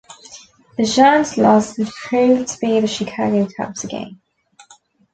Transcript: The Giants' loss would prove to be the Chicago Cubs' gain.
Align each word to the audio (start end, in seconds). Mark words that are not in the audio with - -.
The 0.77 0.83
Giants' 0.83 1.37
loss 1.37 1.77
would 1.77 1.89
prove 1.91 2.47
to 2.47 2.57
be 2.57 2.79
the 2.79 2.87
Chicago 2.87 3.47
Cubs' 3.55 3.85
gain. 3.85 4.19